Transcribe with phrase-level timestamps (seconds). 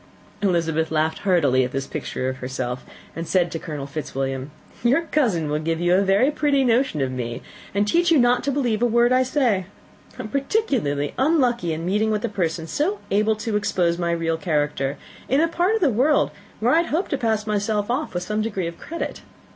[0.41, 2.83] Elizabeth laughed heartily at this picture of herself,
[3.15, 4.49] and said to Colonel Fitzwilliam,
[4.83, 7.43] "Your cousin will give you a very pretty notion of me,
[7.75, 9.67] and teach you not to believe a word I say.
[10.17, 14.09] I am particularly unlucky in meeting with a person so well able to expose my
[14.11, 14.97] real character,
[15.29, 16.31] in a part of the world
[16.61, 19.21] where I had hoped to pass myself off with some degree of credit.